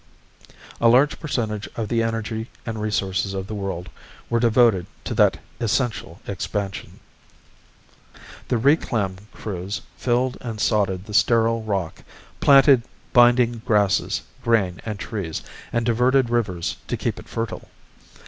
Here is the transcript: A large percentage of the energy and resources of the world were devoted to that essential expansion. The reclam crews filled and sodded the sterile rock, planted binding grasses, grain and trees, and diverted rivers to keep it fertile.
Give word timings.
A 0.81 0.87
large 0.87 1.19
percentage 1.19 1.69
of 1.75 1.87
the 1.87 2.01
energy 2.01 2.49
and 2.65 2.81
resources 2.81 3.35
of 3.35 3.45
the 3.45 3.53
world 3.53 3.87
were 4.31 4.39
devoted 4.39 4.87
to 5.03 5.13
that 5.13 5.37
essential 5.59 6.19
expansion. 6.25 6.99
The 8.47 8.55
reclam 8.57 9.17
crews 9.31 9.83
filled 9.97 10.39
and 10.41 10.59
sodded 10.59 11.05
the 11.05 11.13
sterile 11.13 11.61
rock, 11.61 12.01
planted 12.39 12.81
binding 13.13 13.61
grasses, 13.63 14.23
grain 14.43 14.81
and 14.87 14.97
trees, 14.97 15.43
and 15.71 15.85
diverted 15.85 16.31
rivers 16.31 16.77
to 16.87 16.97
keep 16.97 17.19
it 17.19 17.29
fertile. 17.29 17.67